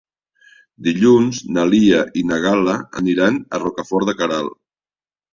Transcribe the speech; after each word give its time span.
Dilluns 0.85 1.41
na 1.57 1.65
Lia 1.73 1.99
i 2.21 2.23
na 2.29 2.39
Gal·la 2.45 2.77
aniran 3.01 3.37
a 3.57 3.61
Rocafort 3.65 4.09
de 4.11 4.17
Queralt. 4.23 4.57